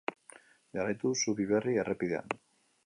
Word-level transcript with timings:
Jarraitu 0.79 1.11
Zubi 1.25 1.49
Berri 1.55 1.79
errepidean. 1.85 2.37